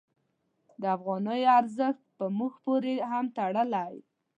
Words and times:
د 0.81 0.83
افغانیو 0.97 1.51
ارزښت 1.59 2.03
په 2.17 2.25
موږ 2.37 2.53
پورې 2.65 2.93
هم 3.11 3.25
تړلی. 3.37 3.95